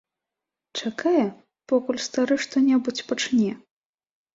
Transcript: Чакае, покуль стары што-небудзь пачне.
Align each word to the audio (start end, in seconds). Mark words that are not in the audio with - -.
Чакае, 0.79 1.27
покуль 1.73 2.03
стары 2.09 2.35
што-небудзь 2.49 3.07
пачне. 3.15 3.51